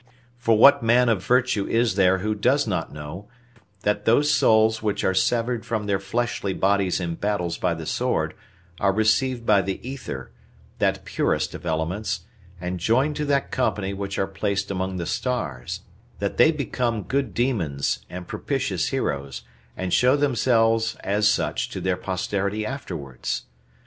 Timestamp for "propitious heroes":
18.27-19.43